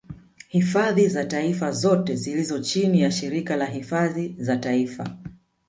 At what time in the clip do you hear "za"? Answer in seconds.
1.07-1.25, 4.39-4.57